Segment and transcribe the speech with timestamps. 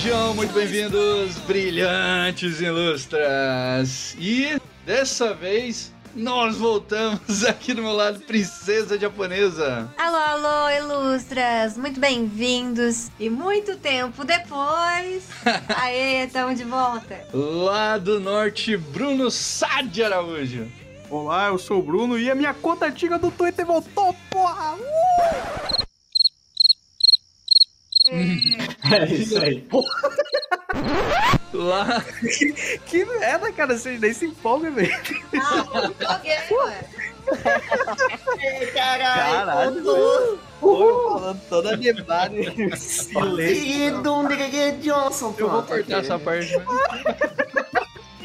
[0.00, 4.14] Sejam muito bem-vindos, brilhantes ilustras!
[4.16, 4.56] E
[4.86, 9.92] dessa vez nós voltamos aqui do meu lado, princesa japonesa.
[9.98, 11.76] Alô, alô, ilustras!
[11.76, 13.10] Muito bem-vindos!
[13.18, 15.24] E muito tempo depois,
[15.76, 17.26] aê, estamos de volta!
[17.34, 20.70] Lá do norte, Bruno Sade Araújo.
[21.10, 24.76] Olá, eu sou o Bruno e a minha conta antiga do Twitter voltou, porra!
[28.06, 28.57] Uh!
[28.90, 29.66] É isso aí.
[31.52, 32.04] Lá.
[32.86, 34.94] que merda, cara, vocês nem se empolgam, velho.
[35.34, 36.84] Ah, alguém, ué.
[38.74, 40.38] Caralho, Caralho, voltou.
[40.60, 42.34] Pô, falando toda animada.
[42.76, 43.64] Silêncio.
[43.64, 46.52] E do Nigga Johnson, Eu vou cortar essa parte.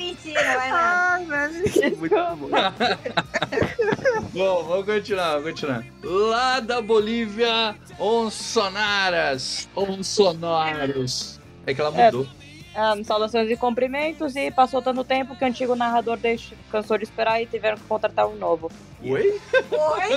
[0.03, 1.16] Mentira, vai lá.
[1.16, 1.97] Ah, velho.
[1.97, 2.50] Muito bom.
[4.33, 5.86] Bom, vamos continuar, vamos continuar.
[6.03, 9.69] Lá da Bolívia, Onsonaras.
[9.75, 11.39] Onsonoros.
[11.66, 12.28] É que ela mudou.
[12.75, 17.03] Ah, saudações e cumprimentos e passou tanto tempo que o antigo narrador deixou, cansou de
[17.03, 18.71] esperar e tiveram que contratar um novo.
[19.03, 19.39] Oi?
[19.71, 20.09] Oi?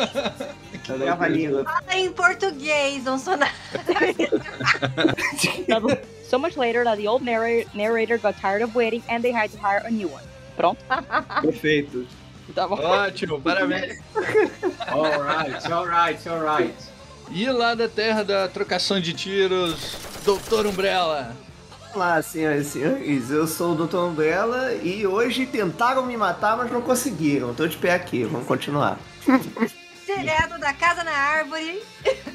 [1.20, 1.64] A língua.
[1.64, 3.52] Fala em português, não sou nada.
[6.28, 9.50] so much later that the old narrator, narrator got tired of waiting and they had
[9.50, 10.24] to hire a new one.
[10.56, 10.78] Pronto.
[11.42, 12.06] Perfeito.
[12.54, 12.76] Tá bom.
[12.76, 13.98] Ótimo, parabéns.
[14.88, 16.74] Alright, alright, alright.
[17.30, 21.36] E lá da terra da trocação de tiros, Doutor Umbrella.
[21.96, 23.96] Olá, senhoras e senhores, eu sou o Dr.
[23.96, 27.54] Umbrella e hoje tentaram me matar, mas não conseguiram.
[27.54, 28.98] Tô de pé aqui, vamos continuar.
[30.04, 31.82] Direto da casa na árvore.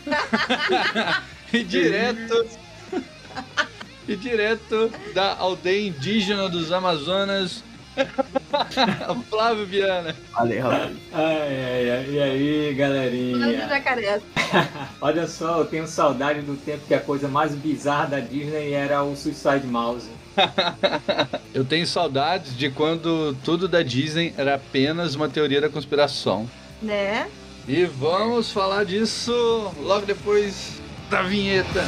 [1.54, 2.48] E direto.
[4.08, 7.64] e direto da aldeia indígena dos Amazonas,
[9.30, 10.16] Flávio Viana.
[10.32, 10.68] Valeu.
[10.68, 13.68] Ai, ai, ai, e aí, galerinha?
[13.68, 14.22] jacaré.
[15.02, 19.04] Olha só, eu tenho saudade do tempo que a coisa mais bizarra da Disney era
[19.04, 20.10] o Suicide Mouse.
[21.54, 26.50] Eu tenho saudades de quando tudo da Disney era apenas uma teoria da conspiração.
[26.82, 27.30] Né?
[27.68, 30.80] E vamos falar disso logo depois
[31.10, 31.84] da vinheta.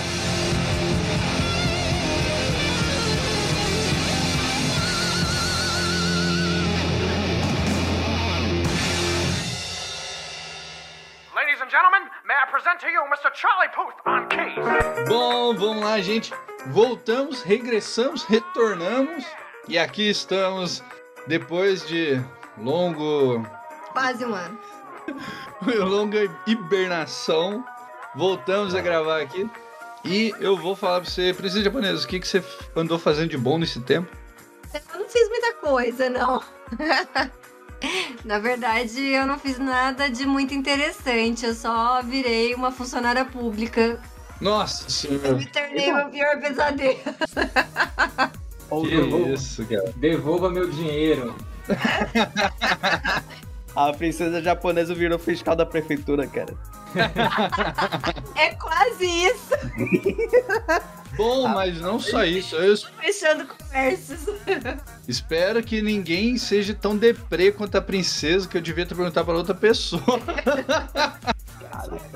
[12.79, 13.31] To you Mr.
[13.33, 15.07] Charlie Puth on keys?
[15.07, 16.33] Bom, vamos lá, gente.
[16.67, 19.25] Voltamos, regressamos, retornamos.
[19.67, 20.83] E aqui estamos
[21.27, 22.19] depois de
[22.57, 23.45] longo
[23.91, 24.59] Quase um ano.
[25.85, 27.63] longa hibernação.
[28.15, 29.49] Voltamos a gravar aqui.
[30.03, 32.43] E eu vou falar pra você, princesa japonesa, o que, que você
[32.75, 34.11] andou fazendo de bom nesse tempo?
[34.73, 36.43] Eu não fiz muita coisa, não.
[38.23, 41.45] Na verdade, eu não fiz nada de muito interessante.
[41.45, 43.99] Eu só virei uma funcionária pública.
[44.39, 45.33] Nossa Eu senhora.
[45.33, 46.99] me tornei meu pior pesadelo.
[48.81, 49.93] Que isso, cara.
[49.97, 51.35] Devolva meu dinheiro.
[53.75, 56.55] A princesa japonesa virou fiscal da prefeitura, cara.
[58.35, 59.53] É quase isso.
[61.15, 62.55] Bom, mas não só isso.
[62.55, 64.19] Eu Fechando comércios.
[65.07, 69.35] espero que ninguém seja tão deprê quanto a princesa que eu devia ter perguntado para
[69.35, 70.01] outra pessoa.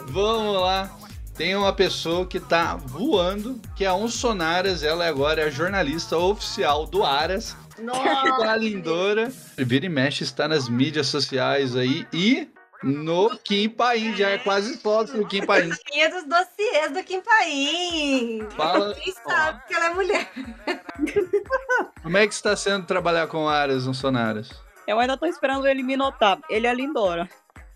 [0.07, 0.91] Vamos lá.
[1.35, 4.81] Tem uma pessoa que tá voando, que é a Onsonaras.
[4.81, 7.55] Ela é agora a jornalista oficial do Aras.
[7.79, 8.43] Nossa.
[8.43, 9.31] da Lindora.
[9.55, 12.47] Vira e mexe está nas mídias sociais aí e
[12.83, 14.15] no Kim Paim.
[14.15, 15.69] Já é quase foto no Kim Paim.
[15.91, 18.47] Rainha dos dossiês do Kim Paim.
[18.55, 20.31] Fala, Quem sabe que ela é mulher.
[22.03, 24.49] como é que está sendo trabalhar com Aras, Onsonaras?
[24.87, 26.39] Eu ainda tô esperando ele me notar.
[26.49, 27.29] Ele é Lindora.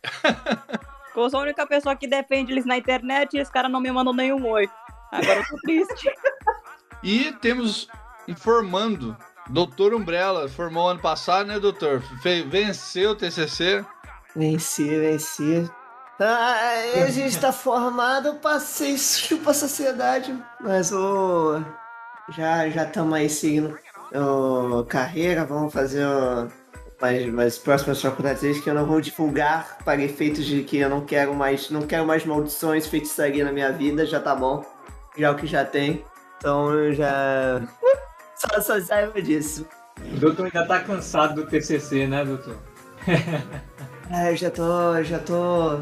[1.15, 3.91] Eu sou a única pessoa que defende eles na internet e esse cara não me
[3.91, 4.69] mandou nenhum oi.
[5.11, 6.09] Agora eu tô triste.
[7.03, 7.89] E temos
[8.29, 9.17] informando,
[9.49, 12.01] Doutor Umbrella, formou ano passado, né, doutor?
[12.47, 13.85] Venceu o TCC.
[14.35, 15.69] Venci, venci.
[16.19, 16.57] Ah,
[17.03, 21.63] a gente tá formado, eu passei chupa a sociedade, mas o.
[22.29, 23.77] Já já estamos aí seguindo
[24.13, 26.47] o carreira, vamos fazer o,
[27.01, 31.01] mais, mais próximas faculdades que eu não vou divulgar para efeitos de que eu não
[31.01, 34.63] quero mais, não quero mais maldições, feitiçaria na minha vida, já tá bom.
[35.17, 36.05] Já é o que já tem.
[36.37, 37.61] Então eu já.
[38.35, 39.67] Só, só saiba disso.
[40.15, 42.57] O doutor ainda tá cansado do TCC, né, doutor?
[44.11, 45.77] Ah, eu já tô, já tô.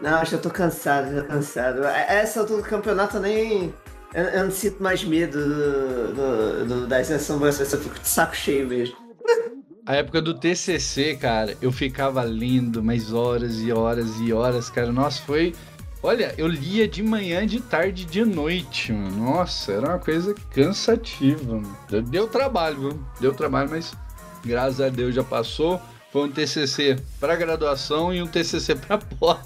[0.00, 1.84] Não, já tô cansado, já tô cansado.
[1.84, 3.74] A- Essa altura do campeonato eu nem.
[4.14, 8.34] Eu, eu não sinto mais medo do, do, do, das assombrações, eu fico de saco
[8.34, 8.96] cheio mesmo.
[9.84, 14.92] A época do TCC, cara, eu ficava lindo, mas horas e horas e horas, cara.
[14.92, 15.54] Nossa, foi
[16.00, 19.16] Olha, eu lia de manhã, de tarde, de noite, mano.
[19.16, 21.76] Nossa, era uma coisa cansativa, mano.
[22.08, 23.04] Deu trabalho, viu?
[23.20, 23.92] Deu trabalho, mas
[24.44, 25.80] graças a Deus já passou.
[26.18, 29.38] Foi um TCC para graduação e um TCC para pós.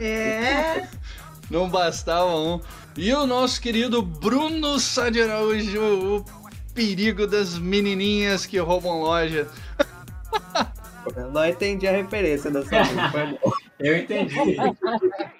[0.00, 0.86] É.
[1.50, 2.60] Não bastava um.
[2.96, 6.24] E o nosso querido Bruno Sá de Araújo, o
[6.72, 9.48] perigo das menininhas que roubam loja.
[11.16, 13.38] Eu não entendi a referência dessa música.
[13.78, 14.34] Eu entendi.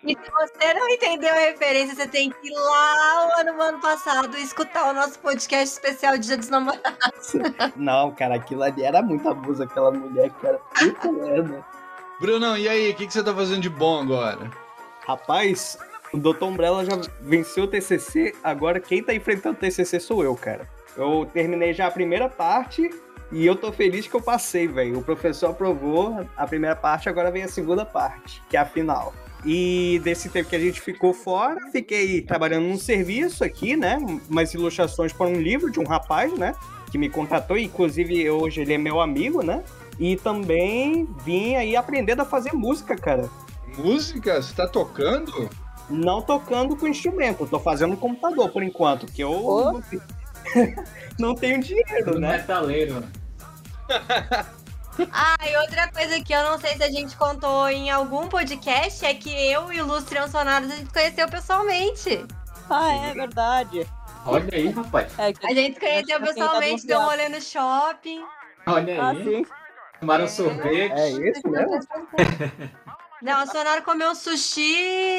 [0.05, 4.37] E se você não entendeu a referência, você tem que ir lá no ano passado
[4.39, 7.33] e escutar o nosso podcast especial Dia dos Namorados.
[7.75, 10.61] Não, cara, aquilo ali era muito abuso, aquela mulher, cara.
[10.79, 11.65] Puta merda.
[12.21, 14.49] Brunão, e aí, o que, que você tá fazendo de bom agora?
[15.05, 15.77] Rapaz,
[16.13, 16.45] o Dr.
[16.45, 20.69] Umbrella já venceu o TCC, agora quem tá enfrentando o TCC sou eu, cara.
[20.97, 22.91] Eu terminei já a primeira parte
[23.33, 24.99] e eu tô feliz que eu passei, velho.
[24.99, 29.13] O professor aprovou a primeira parte, agora vem a segunda parte, que é a final.
[29.45, 33.99] E desse tempo que a gente ficou fora, fiquei trabalhando num serviço aqui, né?
[34.29, 36.55] Umas ilustrações para um livro de um rapaz, né?
[36.91, 39.63] Que me contratou, inclusive hoje ele é meu amigo, né?
[39.99, 43.29] E também vim aí aprendendo a fazer música, cara.
[43.77, 44.41] Música?
[44.41, 45.49] Você tá tocando?
[45.89, 49.81] Não tocando com instrumento, tô fazendo no computador por enquanto, que eu Ô.
[51.19, 52.39] não, tenho- dinheiro, né?
[52.39, 53.03] metaleiro.
[55.13, 59.05] Ah, e outra coisa que eu não sei se a gente contou em algum podcast
[59.05, 62.25] é que eu e o Lustrian Sonaros a gente conheceu pessoalmente.
[62.69, 63.87] Ah, é verdade.
[64.25, 65.13] Olha aí, rapaz.
[65.19, 68.25] É, A gente conheceu pessoalmente, deu um rolê no shopping.
[68.67, 69.23] Olha Ah, aí.
[69.25, 69.47] sim.
[70.01, 70.93] Tomaram sorvete.
[70.93, 71.79] É isso mesmo?
[73.23, 74.61] Não, o Sonaro comeu sushi,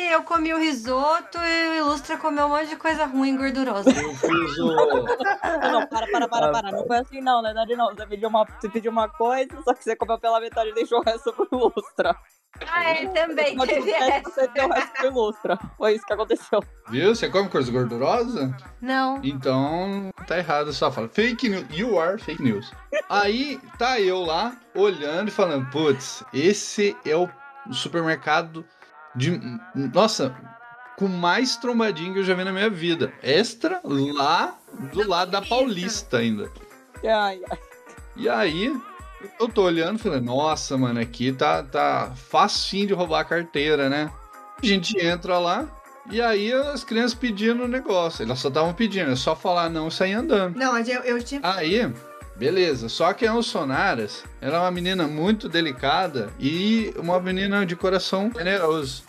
[0.08, 3.90] eu comi o risoto e o Ilustra comeu um monte de coisa ruim e gordurosa.
[3.90, 4.76] Eu fiz o.
[4.76, 5.02] Não,
[5.72, 6.72] não, para, para, para, para.
[6.72, 7.94] Não foi assim, não, na verdade, não.
[7.96, 11.00] Você pediu uma, você pediu uma coisa, só que você comeu pela metade e deixou
[11.00, 12.16] o resto pro Ilustra.
[12.68, 14.48] Ah, é, também Mas teve você essa.
[14.48, 15.60] deu o resto pro Ilustra.
[15.78, 16.64] Foi isso que aconteceu.
[16.90, 17.14] Viu?
[17.16, 18.56] Você come coisa gordurosa?
[18.82, 19.20] Não.
[19.24, 21.66] Então, tá errado, só fala fake news.
[21.72, 22.72] You are fake news.
[23.10, 27.30] Aí, tá eu lá, olhando e falando, putz, esse é o
[27.72, 28.66] supermercado
[29.18, 29.42] de.
[29.94, 30.36] Nossa,
[30.98, 33.12] com mais trombadinho que eu já vi na minha vida.
[33.22, 34.58] Extra lá
[34.94, 36.50] do lado da Paulista ainda.
[37.04, 37.60] Ai, ai.
[38.16, 38.76] E aí,
[39.40, 43.90] eu tô olhando e falando, nossa, mano, aqui tá, tá facinho de roubar a carteira,
[43.90, 44.12] né?
[44.62, 45.68] A gente entra lá,
[46.10, 48.24] e aí as crianças pedindo o negócio.
[48.24, 50.58] Elas só estavam pedindo, é só falar não e sair andando.
[50.58, 51.42] Não, eu, eu tinha.
[51.44, 51.92] Aí,
[52.38, 52.90] beleza.
[52.90, 59.04] Só que a Sonaras era uma menina muito delicada e uma menina de coração generoso.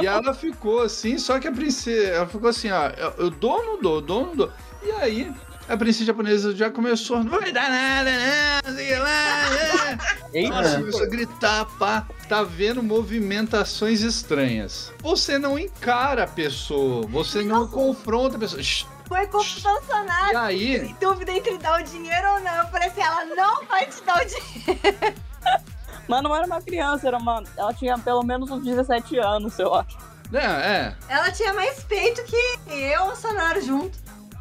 [0.00, 3.64] E ela ficou assim, só que a princesa, ela ficou assim, ó, eu, dou ou
[3.64, 4.52] não dou, eu dou ou não dou.
[4.82, 5.32] E aí,
[5.68, 10.48] a princesa japonesa já começou, não vai dar nada, não, sei lá, né?
[10.48, 12.06] Nossa, começou a gritar, pá.
[12.28, 14.92] Tá vendo movimentações estranhas.
[15.00, 18.62] Você não encara a pessoa, você não confronta a pessoa.
[18.62, 18.86] Shh.
[19.10, 19.76] Foi confusão
[20.32, 22.54] E aí, Em dúvida entre dar o dinheiro ou não.
[22.58, 25.14] Eu falei assim, ela não vai te dar o dinheiro.
[26.06, 27.42] Mas não era uma criança, era uma.
[27.56, 29.98] Ela tinha pelo menos uns 17 anos, eu acho.
[30.32, 30.96] é, é.
[31.08, 32.36] Ela tinha mais peito que
[32.68, 33.98] eu e o Sonaro junto.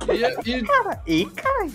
[0.08, 1.68] E, e Cara, e cara,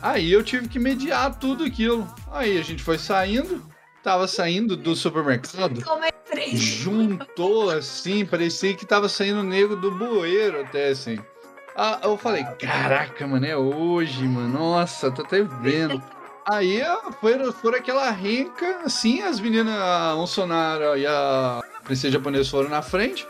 [0.00, 2.06] Aí eu tive que mediar tudo aquilo.
[2.30, 3.66] Aí a gente foi saindo,
[4.00, 5.82] tava saindo do supermercado,
[6.30, 6.56] três.
[6.56, 11.18] juntou assim, parecia que tava saindo nego do bueiro até assim.
[11.80, 14.48] Ah, eu falei, caraca, mano, é hoje, mano.
[14.48, 16.02] Nossa, tô até vendo.
[16.44, 22.50] Aí ah, foram, foram aquela renca, assim, as meninas, a Onsonara e a princesa japonesa
[22.50, 23.24] foram na frente.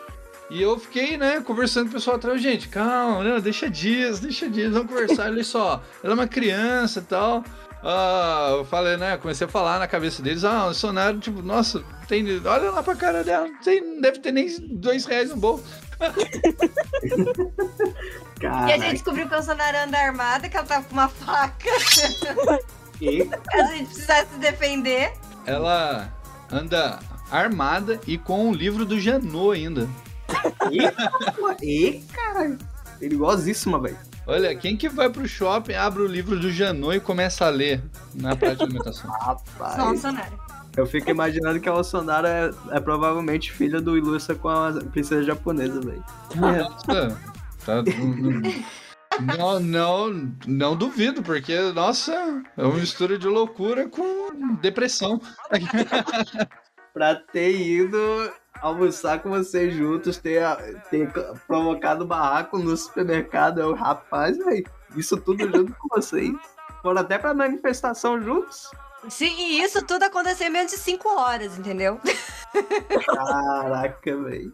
[0.49, 2.41] E eu fiquei, né, conversando com o pessoal atrás.
[2.41, 5.27] Gente, calma, não, deixa dias, deixa dias, vamos conversar.
[5.27, 7.45] Olha só, ela é uma criança e tal.
[7.83, 10.43] Ah, eu falei, né, comecei a falar na cabeça deles.
[10.43, 15.05] Ah, o tipo, nossa, tem, olha lá pra cara dela, tem, deve ter nem dois
[15.05, 15.65] reais no bolso.
[18.41, 21.69] E a gente descobriu que o Sonaro anda armada, que ela tava com uma faca.
[23.01, 25.13] e a gente precisasse se defender.
[25.45, 26.13] Ela
[26.51, 27.01] anda
[27.31, 29.89] armada e com o livro do Janot ainda.
[31.63, 32.57] E, cara,
[32.99, 33.99] perigosíssima, velho.
[34.27, 37.83] Olha, quem que vai pro shopping, abre o livro do Janot e começa a ler
[38.15, 39.11] na prática de alimentação?
[39.11, 40.39] Rapaz, Só o Sonaro.
[40.79, 45.25] Eu fico imaginando que a Bolsonaro é, é provavelmente filha do Ilustra com a princesa
[45.25, 46.05] japonesa, velho.
[46.37, 47.19] Nossa,
[47.67, 47.83] tá-
[49.37, 52.13] não, não, não duvido, porque, nossa,
[52.57, 55.21] é uma mistura de loucura com depressão.
[56.95, 57.99] pra ter ido
[58.63, 60.43] almoçar com vocês juntos, ter,
[60.91, 61.11] ter
[61.49, 63.61] provocado barraco no supermercado.
[63.61, 64.65] Eu, rapaz, velho,
[64.97, 66.33] isso tudo junto com vocês.
[66.83, 68.71] Foram até pra manifestação juntos.
[69.09, 72.01] Sim, e isso tudo aconteceu em menos de 5 horas, entendeu?
[73.07, 74.53] Caraca, velho.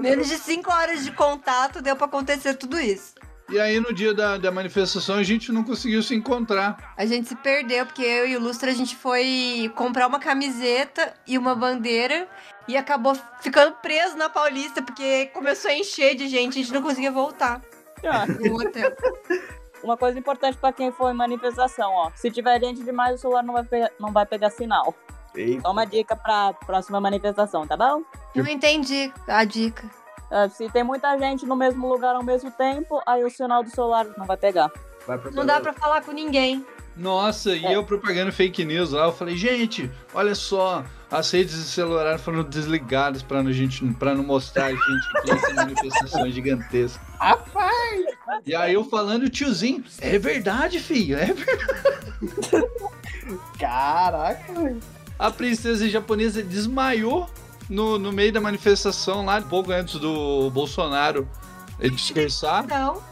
[0.00, 3.14] Menos de 5 horas de contato deu pra acontecer tudo isso.
[3.50, 6.94] E aí, no dia da, da manifestação, a gente não conseguiu se encontrar.
[6.96, 11.12] A gente se perdeu, porque eu e o Lustra, a gente foi comprar uma camiseta
[11.26, 12.26] e uma bandeira
[12.66, 16.80] e acabou ficando preso na Paulista, porque começou a encher de gente, a gente não
[16.80, 17.60] conseguia voltar
[18.04, 18.90] Ah, no hotel.
[19.82, 22.10] Uma coisa importante pra quem for em manifestação, ó.
[22.14, 24.94] Se tiver gente demais, o celular não vai, pe- não vai pegar sinal.
[25.34, 25.68] Eita.
[25.68, 28.02] Uma dica pra próxima manifestação, tá bom?
[28.34, 29.90] Não entendi a dica.
[30.30, 33.70] Ah, se tem muita gente no mesmo lugar ao mesmo tempo, aí o sinal do
[33.70, 34.70] celular não vai pegar.
[35.06, 36.64] Vai pra Não dá pra falar com ninguém.
[36.96, 37.74] Nossa, e É.
[37.76, 42.42] eu propagando fake news lá, eu falei, gente, olha só, as redes de celular foram
[42.42, 43.52] desligadas pra, não-
[44.14, 47.00] não mostrar a gente aqui essa manifestação gigantesca.
[47.20, 48.04] Rapaz!
[48.46, 52.66] E aí eu falando, o tiozinho, é verdade, filho, é verdade.
[53.58, 54.80] Caraca, velho.
[55.18, 57.28] A princesa japonesa desmaiou
[57.68, 61.28] no, no meio da manifestação lá, pouco antes do Bolsonaro
[61.80, 62.64] dispersar.
[62.64, 63.02] Então,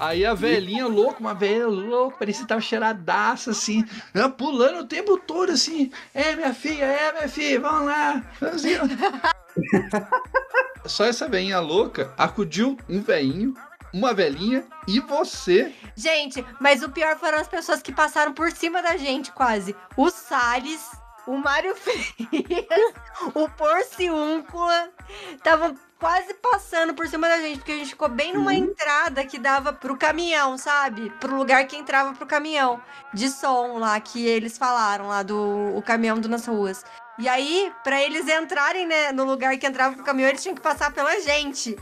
[0.00, 4.86] Aí a velhinha louca, uma velha louca, parecia que tava cheiradaça, assim, ela pulando o
[4.86, 8.24] tempo todo, assim, é minha filha, é minha filha, vamos lá.
[10.86, 13.52] Só essa velhinha louca acudiu um velhinho,
[13.92, 15.74] uma velhinha e você.
[15.94, 19.76] gente, mas o pior foram as pessoas que passaram por cima da gente quase.
[19.98, 20.80] O Salles,
[21.26, 22.94] o Mário Frias,
[23.34, 24.88] o Porciúncula,
[25.34, 29.38] estavam quase passando por cima da gente, porque a gente ficou bem numa entrada que
[29.38, 31.10] dava pro caminhão, sabe?
[31.20, 32.80] Pro lugar que entrava pro caminhão
[33.12, 36.82] de som lá, que eles falaram lá do o caminhão do Nas Ruas.
[37.18, 40.62] E aí, pra eles entrarem né, no lugar que entrava pro caminhão, eles tinham que
[40.62, 41.76] passar pela gente.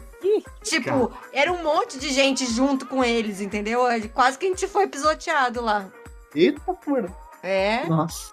[0.65, 3.83] Tipo, era um monte de gente junto com eles, entendeu?
[4.13, 5.87] Quase que a gente foi pisoteado lá.
[6.35, 7.07] Eita, porra.
[7.41, 8.33] É, Nossa.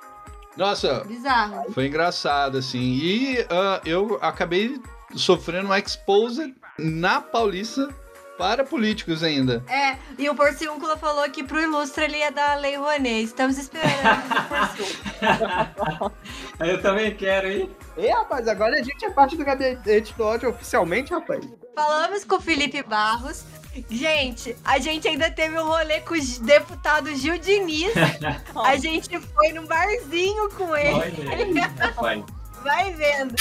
[0.57, 1.71] Nossa, bizarro.
[1.73, 2.79] foi engraçado, assim.
[2.79, 4.81] E ah, eu acabei
[5.15, 7.89] sofrendo um exposed na Paulista
[8.37, 9.63] para políticos ainda.
[9.67, 13.23] É, e o Porciúncula falou que pro Ilustra ele ia dar a Lei Rouanet.
[13.23, 16.11] Estamos esperando o Porciúncula.
[16.59, 17.69] Eu também quero, hein?
[17.97, 21.47] Ei, rapaz, agora a gente é parte do gabinete do ódio oficialmente, rapaz.
[21.75, 23.45] Falamos com o Felipe Barros.
[23.89, 27.91] Gente, a gente ainda teve um rolê com o deputado Gil Diniz.
[28.55, 31.29] A gente foi num barzinho com ele.
[31.29, 32.23] Aí, rapaz.
[32.63, 33.35] Vai vendo.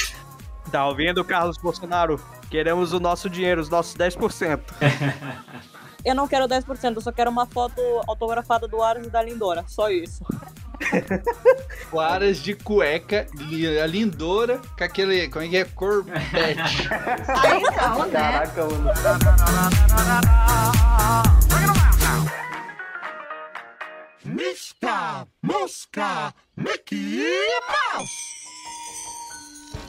[0.74, 2.20] Tá ouvindo, Carlos Bolsonaro?
[2.50, 4.58] Queremos o nosso dinheiro, os nossos 10%.
[6.04, 9.64] Eu não quero 10%, eu só quero uma foto autografada do Aras e da Lindora.
[9.66, 10.22] Só isso.
[11.88, 13.26] Claras de cueca,
[13.82, 15.64] a lindora, com aquele, como é que é?
[17.40, 18.12] Aí não, né?
[18.12, 18.90] Caraca, mano.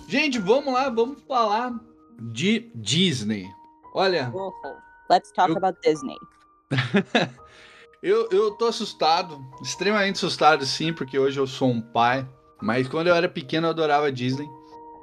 [0.08, 1.74] Gente, vamos lá, vamos falar
[2.32, 3.48] de Disney.
[3.94, 4.54] Olha, Uhul.
[5.10, 6.18] Let's talk Eu- about Disney.
[8.02, 12.28] eu, eu tô assustado, extremamente assustado sim, porque hoje eu sou um pai.
[12.62, 14.48] Mas quando eu era pequeno eu adorava Disney.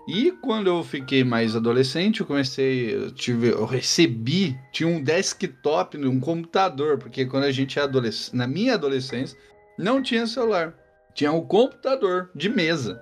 [0.09, 5.97] E quando eu fiquei mais adolescente, eu comecei, eu tive, eu recebi, tinha um desktop,
[5.97, 9.39] um computador, porque quando a gente é adolescente, na minha adolescência,
[9.79, 10.75] não tinha celular,
[11.15, 13.01] tinha um computador de mesa,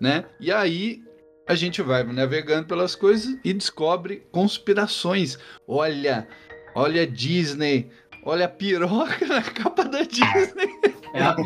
[0.00, 0.24] né?
[0.40, 1.02] E aí
[1.48, 5.38] a gente vai navegando pelas coisas e descobre conspirações.
[5.66, 6.28] Olha,
[6.74, 7.90] olha Disney,
[8.24, 10.68] olha a piroca na capa da Disney.
[11.14, 11.36] É a...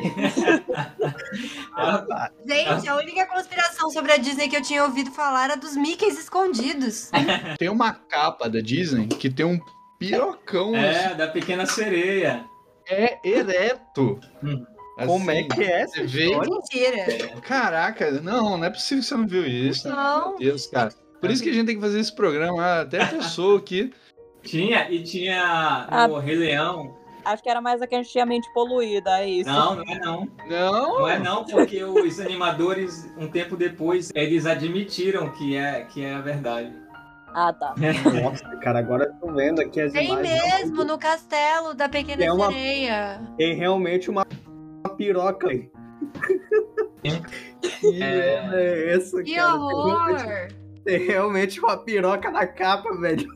[1.79, 5.57] É a- Gente, a única conspiração sobre a Disney que eu tinha ouvido falar era
[5.57, 7.11] dos Mickeys escondidos.
[7.59, 9.61] Tem uma capa da Disney que tem um
[9.99, 12.45] pirocão assim, é, da pequena sereia.
[12.89, 14.19] é ereto.
[14.43, 14.67] Hum.
[15.07, 16.29] Como é Assim, que é essa Você vê?
[16.39, 17.29] Mentira.
[17.43, 19.89] Caraca, não, não é possível que você não viu isso.
[19.89, 20.31] Não.
[20.31, 20.91] Meu Deus, cara.
[21.21, 22.81] Por isso que a gente tem que fazer esse programa.
[22.81, 23.93] Até a pessoa aqui.
[24.43, 26.09] Tinha, e tinha Ah.
[26.09, 26.97] no Rei Leão.
[27.25, 29.49] Acho que era mais a que a gente tinha mente poluída, é isso.
[29.49, 30.29] Não, não é não.
[30.49, 36.05] Não, Não é não, porque os animadores, um tempo depois, eles admitiram que é, que
[36.05, 36.73] é a verdade.
[37.33, 37.73] Ah, tá.
[38.21, 40.61] Nossa, cara, agora eu tô vendo aqui as Tem imagens.
[40.61, 43.21] mesmo, no castelo da Pequena Tem uma- Sereia.
[43.39, 44.27] Tem realmente uma,
[44.85, 45.71] uma piroca aí.
[47.81, 48.49] Que É.
[48.53, 49.53] é essa, Que cara?
[49.59, 50.49] Tem realmente- horror!
[50.85, 53.29] Tem realmente uma piroca na capa, velho.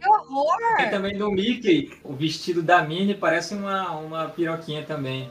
[0.00, 0.76] Que horror!
[0.76, 5.30] Tem também do Mickey, o vestido da Minnie parece uma, uma piroquinha também.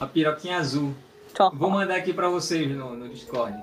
[0.00, 0.94] Uma piroquinha azul.
[1.54, 3.56] Vou mandar aqui pra vocês no, no Discord.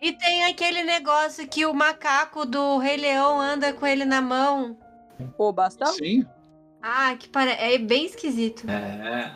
[0.00, 4.76] E tem aquele negócio que o macaco do Rei Leão anda com ele na mão.
[5.36, 5.92] Pô, bastão?
[5.92, 6.24] sim.
[6.82, 7.50] Ah, que pare...
[7.50, 8.64] é bem esquisito.
[8.70, 9.32] É.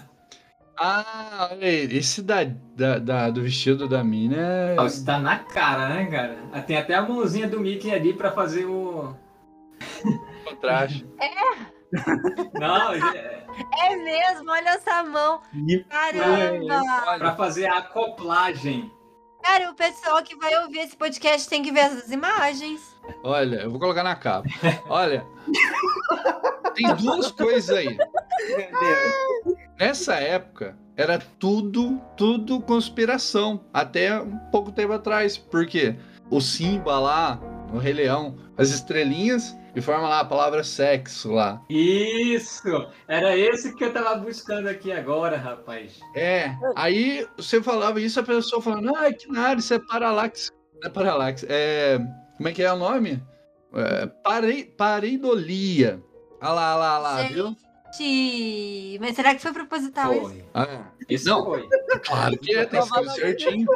[0.76, 4.76] Ah, olha aí, esse da, da, da- do vestido da mina é.
[4.78, 6.36] Ó, Isso tá na cara, né, cara?
[6.52, 9.14] Ah, Tem até a mãozinha do Mickey ali pra fazer o.
[10.44, 11.06] contraste.
[12.58, 13.44] Não, é
[13.86, 15.40] É mesmo, olha essa mão.
[15.88, 16.80] Caramba!
[17.18, 18.90] pra fazer a acoplagem.
[19.44, 22.80] Cara, o pessoal que vai ouvir esse podcast tem que ver essas imagens.
[23.22, 24.48] Olha, eu vou colocar na capa.
[24.88, 25.24] Olha,
[26.74, 27.96] tem duas coisas aí.
[29.78, 33.64] Nessa época, era tudo, tudo conspiração.
[33.72, 35.36] Até um pouco tempo atrás.
[35.36, 35.96] Porque
[36.30, 37.40] o Simba lá,
[37.72, 41.60] no Rei Leão, as estrelinhas e forma lá a palavra sexo lá.
[41.68, 42.86] Isso!
[43.08, 45.98] Era esse que eu tava buscando aqui agora, rapaz.
[46.14, 50.50] É, aí você falava isso, a pessoa falando, ah, que nada, isso é paralaxe.
[50.80, 51.98] Não é paralaxe, é.
[52.36, 53.20] Como é que é o nome?
[53.74, 56.00] É, pare, pareidolia.
[56.40, 57.32] Olha lá, olha lá, olha lá, Gente.
[57.32, 57.56] viu?
[57.98, 60.22] Gente, Mas será que foi proposital isso?
[60.22, 60.44] Foi.
[60.54, 61.44] Ah, Isso Não.
[61.44, 61.68] foi.
[62.04, 63.66] claro que é, tem que certinho.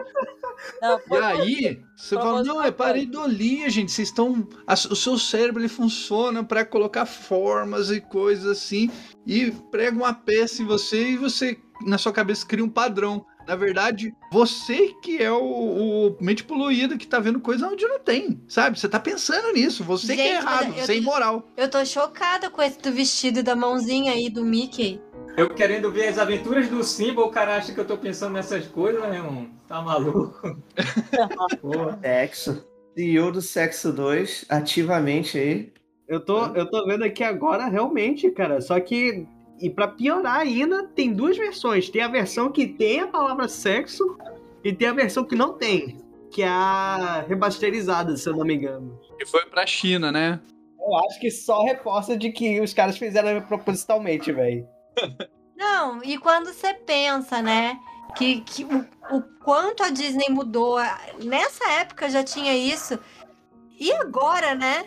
[0.82, 3.92] Não, E aí, você fala, não, é pareidolia, gente.
[3.92, 4.46] Vocês estão.
[4.66, 8.90] a- O seu cérebro ele funciona para colocar formas e coisas assim.
[9.26, 13.24] E prega uma peça em você e você, na sua cabeça, cria um padrão.
[13.48, 17.98] Na verdade, você que é o, o mente poluída que tá vendo coisa onde não
[17.98, 18.78] tem, sabe?
[18.78, 19.82] Você tá pensando nisso.
[19.84, 21.48] Você que é Gente, errado, você é imoral.
[21.56, 25.00] Eu tô chocada com esse do vestido e da mãozinha aí do Mickey.
[25.34, 28.66] Eu querendo ver as aventuras do Simba, o cara acha que eu tô pensando nessas
[28.66, 29.48] coisas, meu irmão.
[29.66, 30.60] Tá maluco?
[31.62, 31.98] Porra.
[32.04, 32.68] Sexo.
[32.94, 35.72] CEO do Sexo 2, ativamente aí.
[36.06, 38.60] Eu tô, eu tô vendo aqui agora, realmente, cara.
[38.60, 39.26] Só que,
[39.60, 41.88] e pra piorar ainda, tem duas versões.
[41.88, 44.16] Tem a versão que tem a palavra sexo
[44.62, 45.98] e tem a versão que não tem.
[46.30, 49.00] Que é a remasterizada, se eu não me engano.
[49.18, 50.40] E foi pra China, né?
[50.78, 54.66] Eu acho que só reforça de que os caras fizeram propositalmente, velho.
[55.56, 57.76] Não, e quando você pensa, né?
[58.16, 60.78] Que, que o, o quanto a Disney mudou.
[61.22, 62.98] Nessa época já tinha isso.
[63.78, 64.86] E agora, né?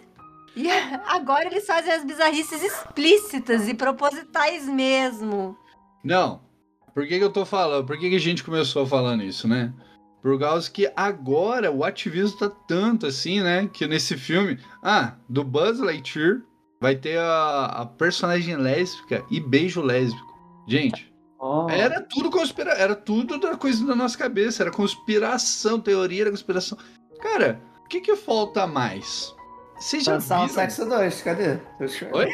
[0.55, 0.69] E
[1.07, 5.57] agora eles fazem as bizarrices explícitas e propositais mesmo.
[6.03, 6.41] Não.
[6.93, 7.85] Por que, que eu tô falando?
[7.85, 9.73] Por que, que a gente começou falando isso, né?
[10.21, 13.69] Por causa que agora o ativismo tá tanto assim, né?
[13.71, 14.59] Que nesse filme.
[14.83, 16.41] Ah, do Buzz Lightyear
[16.79, 20.31] vai ter a, a personagem lésbica e beijo lésbico.
[20.67, 21.11] Gente,
[21.69, 22.71] era tudo conspira...
[22.73, 24.63] Era tudo da coisa da nossa cabeça.
[24.63, 26.77] Era conspiração, teoria da conspiração.
[27.19, 29.33] Cara, o que, que falta mais?
[29.81, 30.53] Vocês já Lançar o viram?
[30.53, 31.57] Sexo 2, cadê?
[32.13, 32.29] Oi?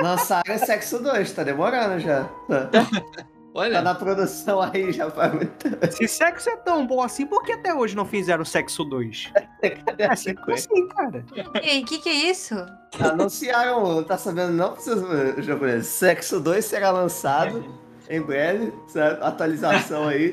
[0.00, 2.24] Lançaram o Sexo 2, tá demorando já.
[2.48, 2.70] Tá,
[3.54, 5.92] Olha, tá na produção aí já faz muito tempo.
[5.92, 9.30] Se sexo é tão bom assim, por que até hoje não fizeram sexo 2?
[9.84, 10.70] Cadê a É sempre sequência?
[10.72, 11.24] assim, cara.
[11.62, 12.54] E o que, que é isso?
[12.98, 14.74] Anunciaram, tá sabendo não,
[15.42, 15.86] japonês.
[15.86, 17.62] Sexo 2 será lançado
[18.08, 19.22] em breve, sabe?
[19.22, 20.32] Atualização aí.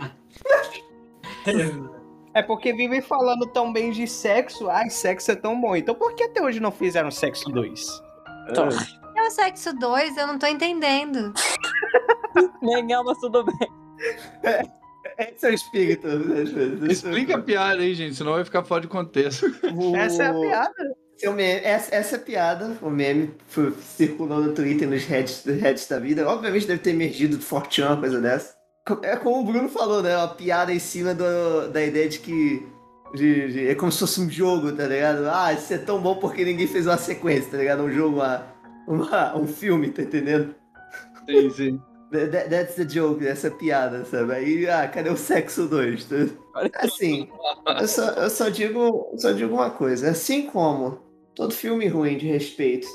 [2.33, 4.69] É porque vivem falando tão bem de sexo.
[4.69, 5.75] Ai, sexo é tão bom.
[5.75, 8.03] Então por que até hoje não fizeram sexo 2?
[9.17, 11.33] É o sexo 2, eu não tô entendendo.
[12.61, 13.69] Legal, mas tudo bem.
[15.17, 16.07] Esse é o espírito.
[16.89, 19.45] explica a piada aí, gente, senão vai ficar fora de contexto.
[19.95, 20.95] Essa é a piada.
[21.17, 23.35] Seu meme, essa, essa é a piada, o meme
[23.81, 26.25] circulou no Twitter nos heads, heads da vida.
[26.25, 28.55] Obviamente deve ter emergido do Fortune, uma coisa dessa.
[29.03, 30.15] É como o Bruno falou, né?
[30.17, 32.65] Uma piada em cima do- da ideia de que.
[33.15, 35.27] de- de- é como se fosse um jogo, tá ligado?
[35.29, 37.81] Ah, isso é tão bom porque ninguém fez uma sequência, tá ligado?
[37.83, 38.45] Um jogo, uma,
[38.87, 40.53] uma- um filme, tá entendendo?
[41.27, 41.81] Sim, sim.
[42.11, 44.33] That- that- that's the joke, essa piada, sabe?
[44.33, 46.07] Aí, ah, cadê o sexo 2?
[46.75, 47.29] Assim,
[47.79, 50.09] eu só, eu só digo, eu só digo uma coisa.
[50.11, 50.99] Assim como
[51.35, 52.87] todo filme ruim de respeito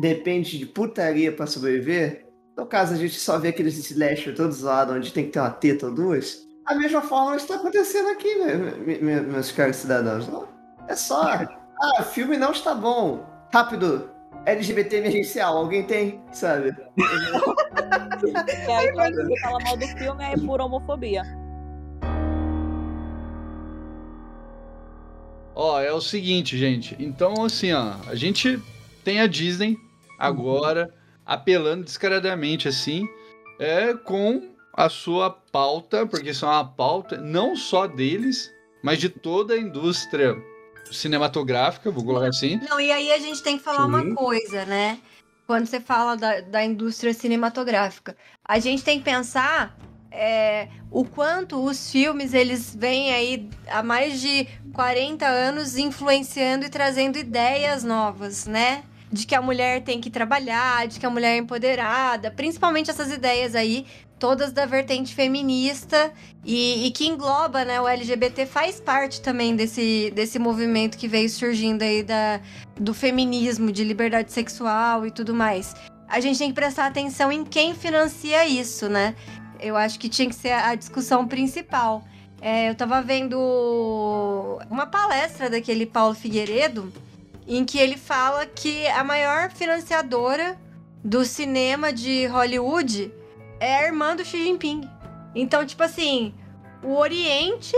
[0.00, 2.26] depende de putaria pra sobreviver,
[2.60, 5.50] no caso a gente só vê aqueles slasher todos lados onde tem que ter uma
[5.50, 10.28] teta ou duas, a mesma forma está acontecendo aqui, né, me- me- meus caros cidadãos.
[10.86, 13.24] É só, ah, filme não está bom.
[13.50, 14.10] Rápido,
[14.44, 16.76] LGBT emergencial, alguém tem, sabe?
[16.98, 21.22] E aí, quando você fala mal do filme, é por homofobia.
[25.54, 26.94] Ó, é o seguinte, gente.
[26.98, 28.62] Então, assim, ó, a gente
[29.02, 29.78] tem a Disney
[30.18, 30.92] agora
[31.30, 33.08] apelando descaradamente, assim,
[33.60, 39.08] é com a sua pauta, porque isso é uma pauta não só deles, mas de
[39.08, 40.36] toda a indústria
[40.90, 42.58] cinematográfica, vou colocar assim.
[42.68, 43.86] Não, e aí a gente tem que falar Sim.
[43.86, 44.98] uma coisa, né?
[45.46, 49.78] Quando você fala da, da indústria cinematográfica, a gente tem que pensar
[50.10, 56.68] é, o quanto os filmes eles vêm aí há mais de 40 anos influenciando e
[56.68, 58.82] trazendo ideias novas, né?
[59.12, 63.10] De que a mulher tem que trabalhar, de que a mulher é empoderada, principalmente essas
[63.12, 63.86] ideias aí,
[64.20, 66.12] todas da vertente feminista
[66.44, 71.28] e, e, que engloba, né, o LGBT faz parte também desse, desse movimento que veio
[71.28, 72.40] surgindo aí da,
[72.78, 75.74] do feminismo, de liberdade sexual e tudo mais.
[76.06, 79.14] A gente tem que prestar atenção em quem financia isso, né?
[79.58, 82.04] Eu acho que tinha que ser a discussão principal.
[82.42, 83.38] É, eu tava vendo
[84.70, 86.92] uma palestra daquele Paulo Figueiredo,
[87.56, 90.56] em que ele fala que a maior financiadora
[91.02, 93.12] do cinema de Hollywood
[93.58, 94.88] é a irmã do Xi Jinping.
[95.34, 96.32] Então, tipo assim,
[96.80, 97.74] o Oriente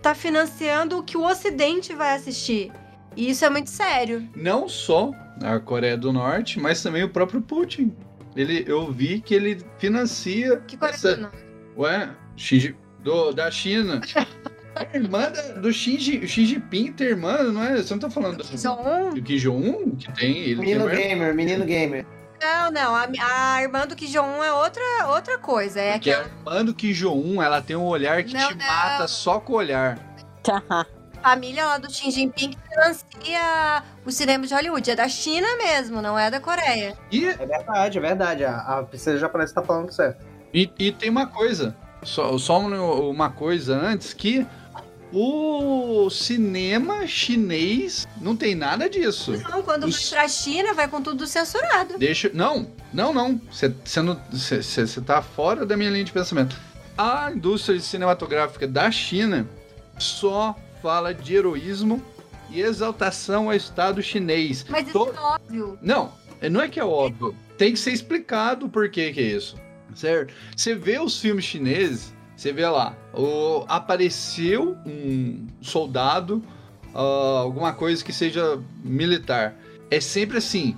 [0.00, 2.72] tá financiando o que o Ocidente vai assistir.
[3.14, 4.26] E isso é muito sério.
[4.34, 7.94] Não só a Coreia do Norte, mas também o próprio Putin.
[8.34, 10.56] Ele, eu vi que ele financia.
[10.66, 11.16] Que Coreia essa...
[11.16, 11.44] do Norte?
[11.76, 14.00] Ué, Xi, do, da China.
[14.74, 15.30] A irmã
[15.60, 17.76] do Xi, Xi Jinping tem irmã, não é?
[17.76, 19.96] Você não tá falando do, do Kim Jong-un?
[19.96, 20.38] Que tem.
[20.38, 22.06] Ele menino tem gamer, menino gamer.
[22.40, 22.94] Não, não.
[22.94, 23.06] A,
[23.54, 25.80] a irmã do Kim Jong-un é outra, outra coisa.
[25.80, 28.66] É que a irmã do Kim Jong-un, ela tem um olhar que não, te não.
[28.66, 29.98] mata só com o olhar.
[31.22, 34.90] família lá do Xi Jinping que financia o cinema de Hollywood.
[34.90, 36.96] É da China mesmo, não é da Coreia.
[37.10, 37.26] E...
[37.26, 38.44] É verdade, é verdade.
[38.44, 40.24] A, a princesa japonesa tá falando certo.
[40.52, 41.74] E, e tem uma coisa.
[42.02, 44.44] Só, só uma coisa antes que
[45.12, 49.32] o cinema chinês não tem nada disso.
[49.32, 50.10] Não, quando Os...
[50.10, 51.98] vai pra China, vai com tudo censurado.
[51.98, 52.30] Deixa.
[52.32, 53.40] Não, não, não.
[53.50, 56.56] Você tá fora da minha linha de pensamento.
[56.96, 59.46] A indústria cinematográfica da China
[59.98, 62.02] só fala de heroísmo
[62.50, 64.64] e exaltação ao Estado chinês.
[64.68, 65.78] Mas isso é óbvio.
[65.80, 66.12] Não,
[66.50, 67.34] não é que é óbvio.
[67.56, 69.56] Tem que ser explicado por que, que é isso.
[69.94, 70.32] Certo?
[70.56, 76.42] Você vê os filmes chineses, você vê lá, o, apareceu um soldado,
[76.92, 79.54] uh, alguma coisa que seja militar.
[79.88, 80.76] É sempre assim,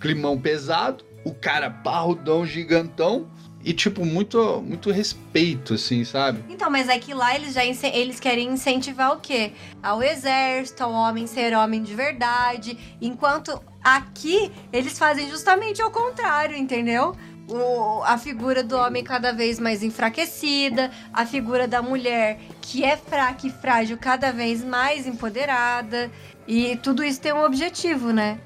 [0.00, 3.28] climão pesado, o cara barrudão, gigantão,
[3.64, 6.44] e tipo muito muito respeito assim sabe?
[6.50, 9.52] Então mas é que lá eles já eles querem incentivar o quê?
[9.82, 16.54] Ao exército ao homem ser homem de verdade enquanto aqui eles fazem justamente ao contrário
[16.54, 17.16] entendeu
[17.48, 22.96] o, a figura do homem cada vez mais enfraquecida, a figura da mulher que é
[22.96, 26.10] fraca e frágil cada vez mais empoderada.
[26.46, 28.38] E tudo isso tem um objetivo, né?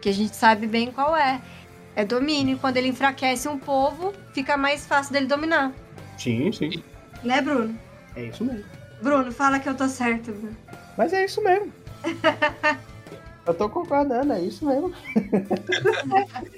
[0.00, 1.40] Que a gente sabe bem qual é.
[1.94, 2.58] É domínio.
[2.58, 5.72] Quando ele enfraquece um povo, fica mais fácil dele dominar.
[6.18, 6.82] Sim, sim.
[7.22, 7.78] Né, Bruno?
[8.14, 8.64] É isso mesmo.
[9.02, 10.56] Bruno, fala que eu tô certo, Bruno.
[10.96, 11.72] Mas é isso mesmo.
[13.46, 14.92] eu tô concordando, é isso mesmo.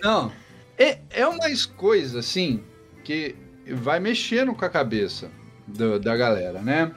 [0.02, 0.32] Não,
[0.78, 2.62] é, é umas coisas, assim,
[3.04, 3.34] que
[3.66, 5.30] vai mexendo com a cabeça
[5.66, 6.92] do, da galera, né?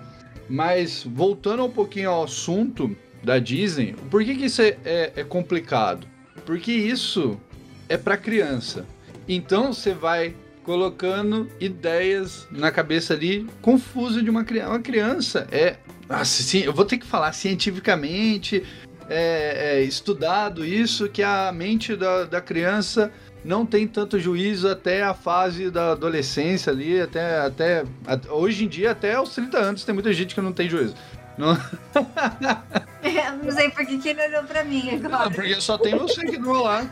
[0.49, 5.23] Mas voltando um pouquinho ao assunto da Disney, por que, que isso é, é, é
[5.23, 6.07] complicado?
[6.45, 7.39] Porque isso
[7.87, 8.85] é para criança.
[9.27, 14.69] Então você vai colocando ideias na cabeça ali confusa de uma criança.
[14.69, 15.77] Uma criança é.
[16.09, 18.63] Nossa, sim, eu vou ter que falar cientificamente,
[19.09, 23.11] é, é, estudado isso, que a mente da, da criança
[23.43, 28.67] não tem tanto juízo até a fase da adolescência ali, até, até, até hoje em
[28.67, 30.95] dia, até aos 30 anos, tem muita gente que não tem juízo.
[31.37, 31.57] Não,
[33.43, 35.25] não sei por que, que ele olhou pra mim agora.
[35.25, 36.85] Não, porque só tem você que não lá.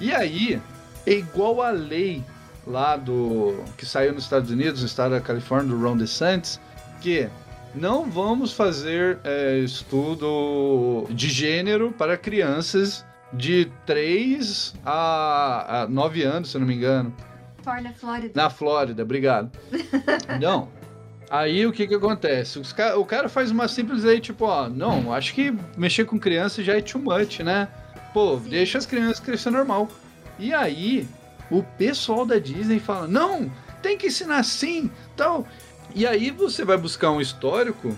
[0.00, 0.60] E aí,
[1.06, 2.22] é igual a lei
[2.66, 3.64] lá do.
[3.78, 6.60] que saiu nos Estados Unidos, no estado da Califórnia, do Ron DeSantis,
[7.00, 7.28] que
[7.74, 13.04] não vamos fazer é, estudo de gênero para crianças
[13.36, 17.14] de 3 a, a 9 anos, se eu não me engano.
[17.82, 18.32] Na Flórida.
[18.34, 19.50] Na Flórida, obrigado.
[20.40, 20.68] não.
[21.28, 22.60] Aí o que que acontece?
[22.96, 26.76] o cara faz uma simples aí, tipo, ó, não, acho que mexer com criança já
[26.76, 27.68] é too much, né?
[28.14, 28.50] Pô, Sim.
[28.50, 29.88] deixa as crianças crescer normal.
[30.38, 31.08] E aí,
[31.50, 33.50] o pessoal da Disney fala, não,
[33.82, 35.46] tem que ensinar assim, tal.
[35.94, 37.96] E aí você vai buscar um histórico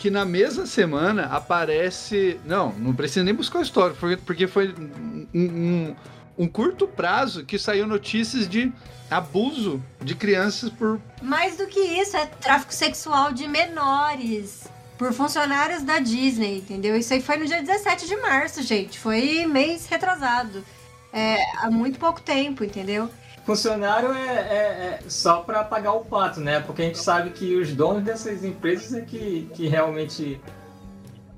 [0.00, 2.40] que na mesma semana aparece.
[2.46, 5.96] Não, não precisa nem buscar o histórico, porque foi um, um,
[6.38, 8.72] um curto prazo que saiu notícias de
[9.10, 10.98] abuso de crianças por.
[11.20, 14.66] Mais do que isso, é tráfico sexual de menores.
[14.96, 16.96] Por funcionários da Disney, entendeu?
[16.96, 18.98] Isso aí foi no dia 17 de março, gente.
[18.98, 20.64] Foi mês retrasado.
[21.12, 23.10] É, há muito pouco tempo, entendeu?
[23.50, 26.60] Funcionário é, é, é só para pagar o pato, né?
[26.60, 30.40] Porque a gente sabe que os donos dessas empresas é que, que realmente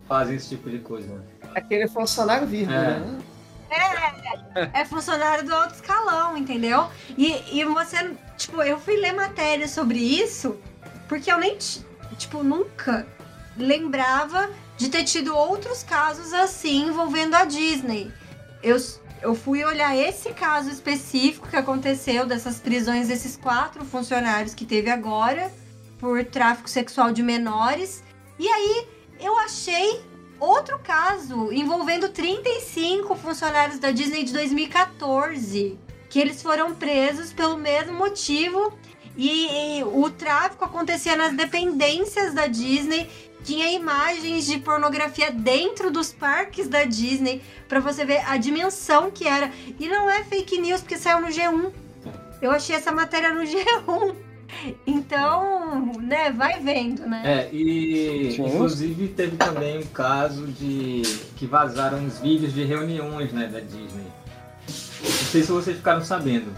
[0.07, 1.09] fazem esse tipo de coisa.
[1.09, 1.23] Né?
[1.55, 3.01] Aquele funcionário vírgula, é.
[3.01, 3.19] né?
[4.55, 6.87] É, é funcionário do alto escalão, entendeu?
[7.17, 10.59] E, e você, tipo, eu fui ler matéria sobre isso
[11.09, 11.57] porque eu nem,
[12.19, 13.07] tipo, nunca
[13.57, 18.13] lembrava de ter tido outros casos assim envolvendo a Disney.
[18.63, 18.77] Eu,
[19.23, 24.91] eu fui olhar esse caso específico que aconteceu, dessas prisões desses quatro funcionários que teve
[24.91, 25.51] agora,
[25.99, 28.03] por tráfico sexual de menores.
[28.39, 28.87] E aí
[29.21, 30.01] eu achei
[30.41, 35.79] outro caso envolvendo 35 funcionários da Disney de 2014,
[36.11, 38.77] que eles foram presos pelo mesmo motivo.
[39.17, 43.09] E, e o tráfico acontecia nas dependências da Disney
[43.45, 49.27] tinha imagens de pornografia dentro dos parques da Disney para você ver a dimensão que
[49.27, 49.51] era.
[49.79, 51.71] E não é fake news porque saiu no G1.
[52.41, 54.15] Eu achei essa matéria no G1.
[54.87, 57.23] Então, né, vai vendo, né?
[57.25, 58.45] É, e Sim.
[58.45, 61.03] inclusive teve também um caso de
[61.37, 64.07] que vazaram uns vídeos de reuniões, né, da Disney.
[65.03, 66.53] Não sei se vocês ficaram sabendo.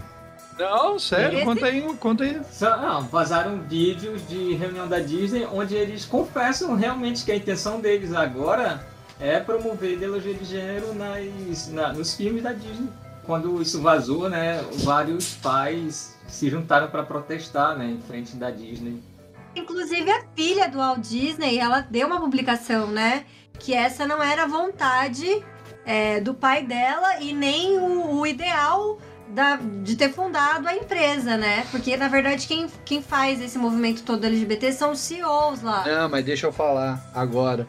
[0.57, 2.41] Não, sério, Esse- conta aí, conta aí.
[2.51, 7.79] Só- não, vazaram vídeos de reunião da Disney onde eles confessam realmente que a intenção
[7.81, 8.85] deles agora
[9.19, 12.87] é promover ideologia de gênero nas, na- nos filmes da Disney.
[13.25, 19.01] Quando isso vazou, né, vários pais se juntaram para protestar, né, em frente da Disney.
[19.55, 23.25] Inclusive a filha do Walt Disney, ela deu uma publicação, né?
[23.57, 25.43] Que essa não era a vontade
[25.85, 31.37] é, do pai dela e nem o, o ideal da- de ter fundado a empresa,
[31.37, 31.65] né?
[31.71, 35.83] Porque, na verdade, quem, quem faz esse movimento todo LGBT são os CEOs lá.
[35.85, 37.67] Não, mas deixa eu falar agora.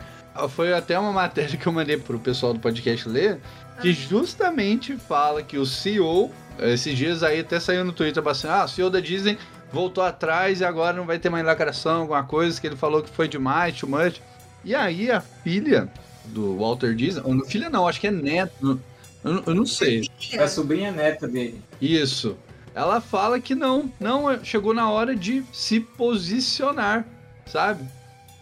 [0.50, 3.40] Foi até uma matéria que eu mandei pro pessoal do podcast ler,
[3.80, 8.64] que justamente fala que o CEO, esses dias aí até saiu no Twitter bastante, ah,
[8.64, 9.38] o CEO da Disney
[9.72, 13.10] voltou atrás e agora não vai ter mais lacração, alguma coisa que ele falou que
[13.10, 14.20] foi demais, too much.
[14.64, 15.88] E aí a filha
[16.26, 18.80] do Walter Disney, ou filha não, acho que é neto,
[19.26, 20.08] eu, não- eu não sei.
[20.32, 21.60] É a sobrinha neta dele.
[21.80, 22.36] Isso.
[22.74, 27.06] Ela fala que não, não chegou na hora de se posicionar,
[27.46, 27.84] sabe?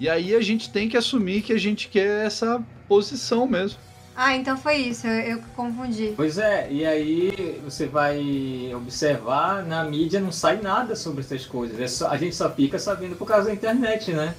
[0.01, 3.79] E aí a gente tem que assumir que a gente quer essa posição mesmo.
[4.17, 6.13] Ah, então foi isso, eu, eu que confundi.
[6.17, 11.81] Pois é, e aí você vai observar, na mídia não sai nada sobre essas coisas.
[11.81, 14.35] É só- a gente só fica sabendo por causa da internet, né?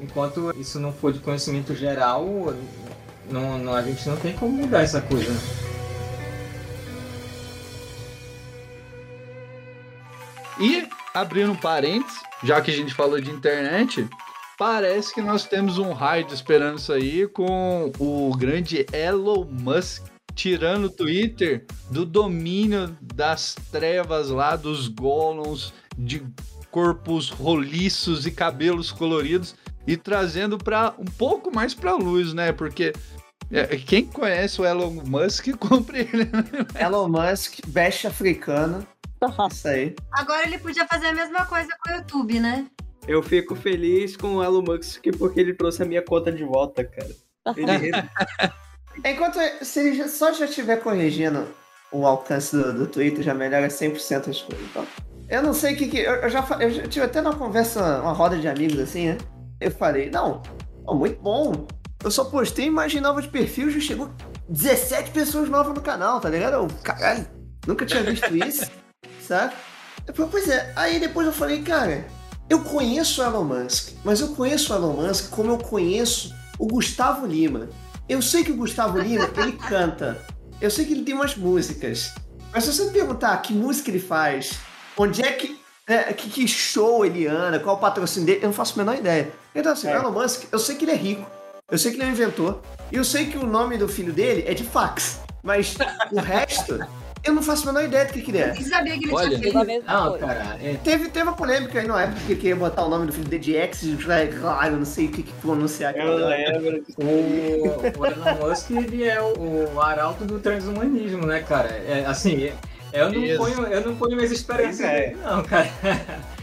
[0.00, 2.54] Enquanto isso não for de conhecimento geral,
[3.30, 5.32] não, não- a gente não tem como mudar essa coisa.
[10.60, 14.08] E, abrindo parênteses, já que a gente falou de internet,
[14.58, 20.04] parece que nós temos um raid esperando isso aí com o grande Elon Musk
[20.38, 26.24] tirando o Twitter do domínio das trevas lá, dos golems de
[26.70, 32.52] corpos roliços e cabelos coloridos e trazendo para um pouco mais para luz, né?
[32.52, 32.92] Porque
[33.50, 36.26] é, quem conhece o Elon Musk compra ele.
[36.26, 36.44] né?
[36.80, 38.86] Elon Musk, veste africano.
[39.50, 39.94] Isso aí.
[40.12, 42.66] Agora ele podia fazer a mesma coisa com o YouTube, né?
[43.06, 46.84] Eu fico feliz com o Elon Musk porque ele trouxe a minha conta de volta,
[46.84, 47.08] cara.
[47.56, 47.90] Ele
[49.04, 51.46] Enquanto se ele já- só já estiver corrigindo
[51.92, 54.66] o alcance do, do Twitter, já melhora 100% as coisas.
[54.70, 54.86] Então,
[55.28, 55.98] eu não sei o que que.
[55.98, 59.18] Eu, eu já, eu já tive até numa conversa, uma roda de amigos assim, né?
[59.60, 60.42] Eu falei, não,
[60.84, 61.66] ó, muito bom.
[62.02, 64.10] Eu só postei imagem nova de perfil, já chegou
[64.48, 66.54] 17 pessoas novas no canal, tá ligado?
[66.54, 67.26] Eu, caralho,
[67.66, 68.70] nunca tinha visto isso,
[70.14, 72.06] falei, pois é, aí depois eu falei, cara,
[72.48, 76.66] eu conheço o Elon Musk, mas eu conheço o Elon Musk como eu conheço o
[76.66, 77.68] Gustavo Lima.
[78.08, 80.18] Eu sei que o Gustavo Lima, ele canta.
[80.60, 82.14] Eu sei que ele tem umas músicas.
[82.52, 84.58] Mas se você me perguntar que música ele faz,
[84.96, 85.60] onde é que.
[85.86, 88.98] é, que, que show ele anda, qual o patrocínio dele, eu não faço a menor
[88.98, 89.30] ideia.
[89.54, 91.30] Então, assim, o Elon Musk, eu sei que ele é rico.
[91.70, 92.62] Eu sei que ele é um inventor.
[92.90, 95.20] E eu sei que o nome do filho dele é de fax.
[95.42, 95.76] Mas
[96.10, 96.80] o resto,
[97.28, 98.54] eu não faço a menor ideia do que, que ele é.
[98.58, 99.28] E sabia que ele Olha.
[99.28, 99.64] tinha feito.
[99.66, 100.26] mesma Não, coisa.
[100.26, 103.12] cara, é, Teve, teve uma polêmica aí na época que queria botar o nome do
[103.12, 103.84] filho de X,
[104.40, 106.00] claro, eu não sei o que, que pronunciar aqui.
[106.00, 106.84] Eu lembro.
[106.98, 111.68] o, o Elon Musk ele é o, o arauto do transhumanismo, né, cara?
[111.68, 112.54] É, assim, é-
[112.92, 113.36] eu não, Isso.
[113.36, 115.08] ponho, eu não ponho minhas esperanças é.
[115.10, 115.68] nele, não, cara.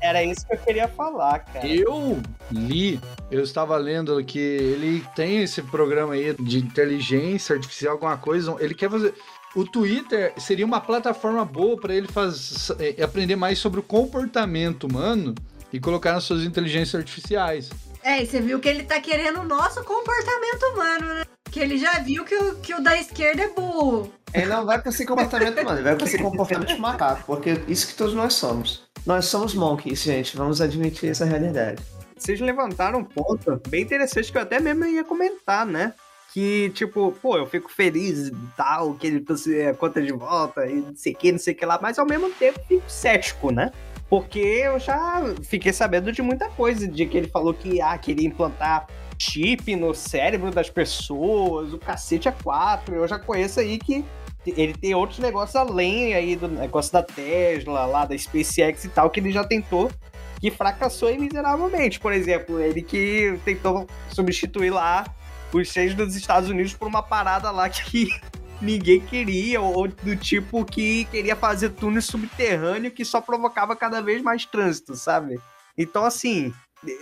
[0.00, 1.66] Era isso que eu queria falar, cara.
[1.66, 2.20] Eu
[2.50, 8.56] li, eu estava lendo que ele tem esse programa aí de inteligência artificial, alguma coisa.
[8.58, 9.14] Ele quer fazer.
[9.56, 14.84] O Twitter seria uma plataforma boa para ele faz, eh, aprender mais sobre o comportamento
[14.84, 15.34] humano
[15.72, 17.70] e colocar nas suas inteligências artificiais.
[18.02, 21.24] É, e você viu que ele tá querendo o nosso comportamento humano, né?
[21.50, 24.12] Que ele já viu que o, que o da esquerda é burro.
[24.34, 25.78] Ele não vai esse comportamento, mano.
[25.78, 28.82] Ele vai esse comportamento de macaco, porque isso que todos nós somos.
[29.06, 30.36] Nós somos monkeys, gente.
[30.36, 31.82] Vamos admitir essa realidade.
[32.14, 35.94] Vocês levantaram um ponto bem interessante que eu até mesmo ia comentar, né?
[36.36, 40.66] Que, tipo, pô, eu fico feliz e tal, que ele trouxe a conta de volta
[40.66, 42.84] e não sei o que, não sei o que lá, mas ao mesmo tempo fico
[42.90, 43.72] cético, né?
[44.06, 48.28] Porque eu já fiquei sabendo de muita coisa, de que ele falou que ah, queria
[48.28, 48.86] implantar
[49.18, 52.94] chip no cérebro das pessoas, o cacete é quatro.
[52.94, 54.04] Eu já conheço aí que
[54.46, 59.08] ele tem outros negócios além aí do negócio da Tesla, lá da SpaceX e tal,
[59.08, 59.90] que ele já tentou,
[60.38, 61.98] que fracassou miseravelmente.
[61.98, 65.06] Por exemplo, ele que tentou substituir lá
[65.56, 68.08] os seis dos Estados Unidos por uma parada lá que
[68.60, 74.22] ninguém queria, ou do tipo que queria fazer túnel subterrâneo que só provocava cada vez
[74.22, 75.38] mais trânsito, sabe?
[75.76, 76.52] Então, assim,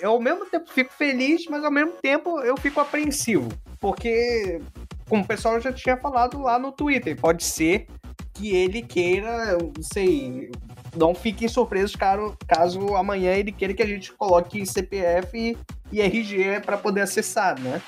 [0.00, 3.48] eu ao mesmo tempo fico feliz, mas ao mesmo tempo eu fico apreensivo.
[3.80, 4.60] Porque,
[5.08, 7.86] como o pessoal já tinha falado lá no Twitter, pode ser
[8.32, 10.50] que ele queira, não sei,
[10.96, 15.56] não fiquem surpresos caso, caso amanhã ele queira que a gente coloque CPF
[15.92, 17.80] e RG para poder acessar, né?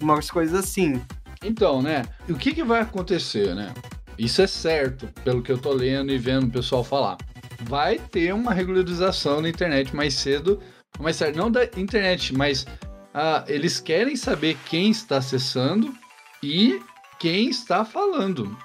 [0.00, 1.00] Umas coisas assim.
[1.42, 2.04] Então, né?
[2.28, 3.72] O que, que vai acontecer, né?
[4.18, 7.16] Isso é certo, pelo que eu tô lendo e vendo o pessoal falar.
[7.62, 10.60] Vai ter uma regularização na internet mais cedo,
[10.98, 11.38] mais tarde.
[11.38, 12.66] Não da internet, mas
[13.14, 15.94] ah, eles querem saber quem está acessando
[16.42, 16.80] e
[17.18, 18.56] quem está falando.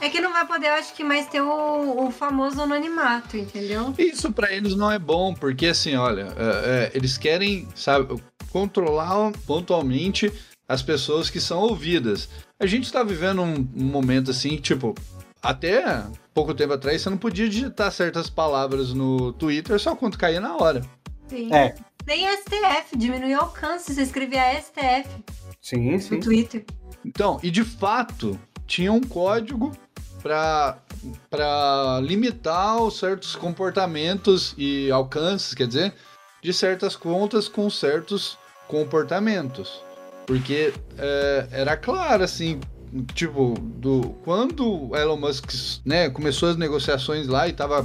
[0.00, 3.94] É que não vai poder, eu acho que mais ter o, o famoso anonimato, entendeu?
[3.98, 9.32] Isso para eles não é bom, porque assim, olha, é, é, eles querem, sabe, controlar
[9.46, 10.32] pontualmente
[10.70, 12.28] as pessoas que são ouvidas.
[12.56, 14.94] A gente está vivendo um, um momento assim, tipo,
[15.42, 20.40] até pouco tempo atrás você não podia digitar certas palavras no Twitter só quando caía
[20.40, 20.80] na hora.
[21.26, 21.52] Sim.
[21.52, 21.74] É.
[22.06, 23.92] Nem STF, diminuiu o alcance.
[23.92, 25.08] Você escrevia STF
[25.60, 26.20] Sim, no sim.
[26.20, 26.64] Twitter.
[27.04, 29.72] Então, e de fato, tinha um código
[30.22, 35.92] para limitar os certos comportamentos e alcances, quer dizer,
[36.40, 39.89] de certas contas com certos comportamentos.
[40.30, 42.60] Porque é, era claro, assim,
[43.14, 45.50] tipo, do, quando o Elon Musk
[45.84, 47.84] né, começou as negociações lá e tava.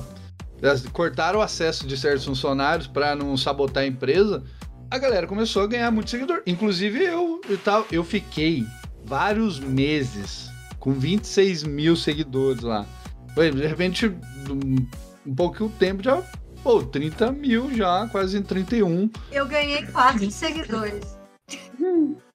[0.61, 4.43] elas Cortaram o acesso de certos funcionários para não sabotar a empresa,
[4.91, 6.43] a galera começou a ganhar muito seguidor.
[6.45, 8.63] Inclusive eu, eu, tava, eu fiquei
[9.03, 10.47] vários meses
[10.79, 12.85] com 26 mil seguidores lá.
[13.33, 14.87] Foi, De repente, um,
[15.25, 16.21] um pouquinho tempo já,
[16.61, 19.09] pô, 30 mil já, quase em 31.
[19.31, 21.17] Eu ganhei quatro seguidores.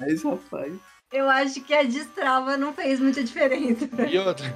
[0.00, 0.72] Mas, rapaz.
[1.12, 3.88] Eu acho que a destrava não fez muita diferença.
[4.10, 4.54] E outra.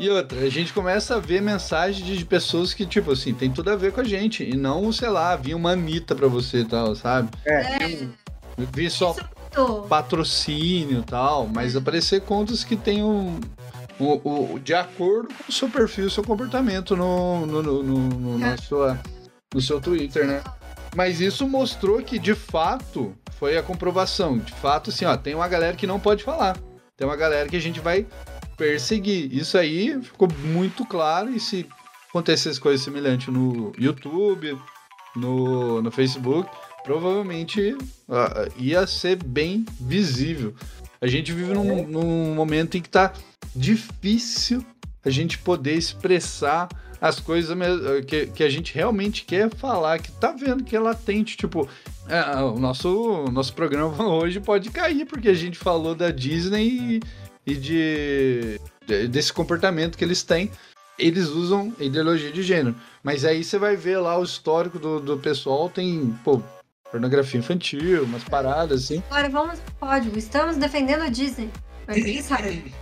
[0.00, 3.70] E outra, a gente começa a ver mensagens de pessoas que, tipo assim, tem tudo
[3.70, 4.42] a ver com a gente.
[4.42, 7.28] E não, sei lá, vinha uma Anitta pra você e tal, sabe?
[7.46, 7.92] É,
[8.58, 13.38] Eu vi só isso patrocínio e tal, mas aparecer contas que tem um.
[13.98, 17.98] O, o- de acordo com o seu perfil, o seu comportamento no, no, no, no,
[17.98, 18.98] no- na sua,
[19.54, 20.42] no seu Twitter, né?
[20.94, 24.38] Mas isso mostrou que, de fato, foi a comprovação.
[24.38, 26.58] De fato, assim, ó, tem uma galera que não pode falar.
[26.96, 28.06] Tem uma galera que a gente vai
[28.56, 29.34] perseguir.
[29.34, 31.30] Isso aí ficou muito claro.
[31.30, 31.66] E se
[32.10, 34.58] acontecesse coisa semelhante no YouTube,
[35.16, 36.48] no, no Facebook,
[36.84, 37.76] provavelmente
[38.58, 40.54] ia ser bem visível.
[41.00, 43.12] A gente vive num, num momento em que tá
[43.56, 44.64] difícil
[45.04, 46.68] a gente poder expressar
[47.00, 50.80] as coisas me- que, que a gente realmente quer falar, que tá vendo que é
[50.80, 51.36] latente.
[51.36, 51.68] Tipo,
[52.08, 57.00] é, o nosso, nosso programa hoje pode cair, porque a gente falou da Disney
[57.46, 60.50] e, e de, de- desse comportamento que eles têm.
[60.98, 62.76] Eles usam ideologia de gênero.
[63.02, 66.40] Mas aí você vai ver lá o histórico do, do pessoal, tem, pô,
[66.92, 69.02] pornografia infantil, umas paradas assim.
[69.10, 70.16] Agora vamos pro código.
[70.16, 71.50] Estamos defendendo a Disney.
[71.88, 72.72] Mas ninguém sabe.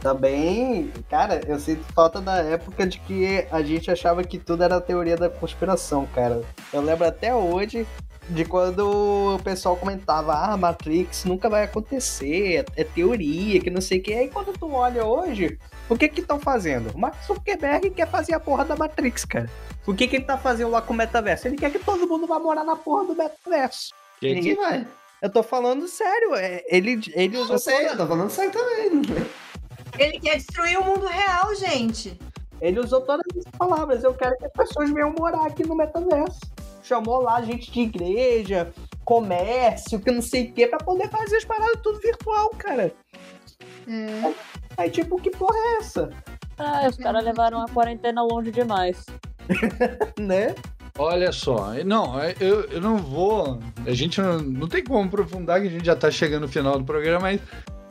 [0.00, 4.80] Também, cara, eu sinto falta da época de que a gente achava que tudo era
[4.80, 6.40] teoria da conspiração, cara.
[6.72, 7.86] Eu lembro até hoje
[8.30, 13.98] de quando o pessoal comentava, ah, Matrix nunca vai acontecer, é, teoria, que não sei
[13.98, 14.14] o que.
[14.14, 15.58] Aí quando tu olha hoje,
[15.88, 16.94] o que que estão fazendo?
[16.94, 19.50] O Mark Zuckerberg quer fazer a porra da Matrix, cara.
[19.86, 21.48] O que que ele tá fazendo lá com o metaverso?
[21.48, 23.92] Ele quer que todo mundo vá morar na porra do metaverso.
[24.22, 24.86] E ninguém vai.
[25.22, 29.02] Eu tô falando sério, é, ele, ele usou Eu sei, eu tô falando sério também.
[29.98, 32.18] Ele quer destruir o mundo real, gente.
[32.60, 34.02] Ele usou todas as palavras.
[34.02, 36.40] Eu quero que as pessoas venham morar aqui no metaverso.
[36.82, 38.72] Chamou lá gente de igreja,
[39.04, 42.92] comércio, que não sei o que, pra poder fazer as paradas tudo virtual, cara.
[43.88, 44.34] É.
[44.76, 46.10] Aí, tipo, que porra é essa?
[46.58, 49.04] Ah, os caras levaram a quarentena longe demais.
[50.18, 50.54] Né?
[50.98, 53.60] Olha só, não, eu, eu não vou.
[53.86, 56.78] A gente não, não tem como aprofundar, que a gente já tá chegando no final
[56.78, 57.40] do programa, mas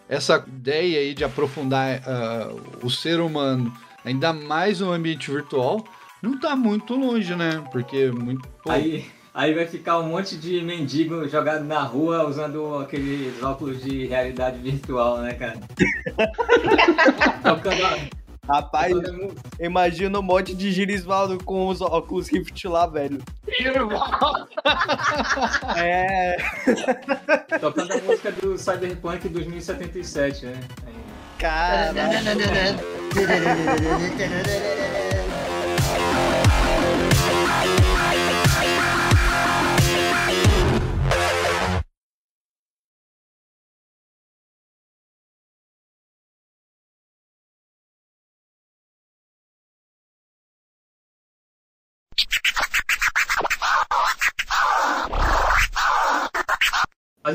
[0.08, 2.50] essa ideia aí de aprofundar ah,
[2.82, 3.72] o ser humano,
[4.04, 5.84] ainda mais no ambiente virtual,
[6.22, 7.64] não tá muito longe, né?
[7.72, 8.48] Porque muito.
[8.64, 13.82] pô, Aí, aí vai ficar um monte de mendigo jogado na rua usando aqueles óculos
[13.82, 15.60] de realidade virtual, né, cara?
[18.50, 18.94] Rapaz,
[19.60, 23.22] imagina um monte de Girisvaldo com os óculos Rift lá, velho.
[25.78, 26.38] É.
[27.60, 30.60] tocando a música do Cyberpunk 2077, né?
[31.38, 31.94] Cara.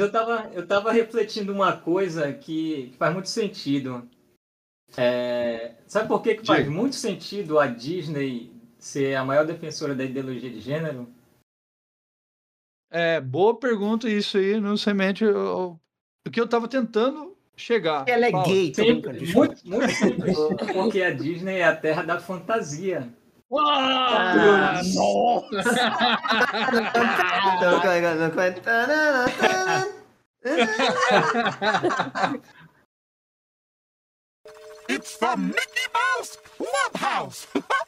[0.05, 4.09] Eu tava, eu tava refletindo uma coisa que, faz muito sentido.
[4.97, 10.05] É, sabe por que, que faz muito sentido a Disney ser a maior defensora da
[10.05, 11.09] ideologia de gênero?
[12.91, 15.77] É, boa pergunta isso aí, não semente o,
[16.25, 18.05] o que eu tava tentando chegar.
[18.09, 18.47] Ela é Fala.
[18.47, 20.37] gay, Sempre, muito, muito simples.
[20.73, 23.09] Porque a Disney é a terra da fantasia.
[23.57, 24.81] Ah,
[29.39, 29.54] Tô
[34.89, 37.47] It's the Mickey Mouse Clubhouse.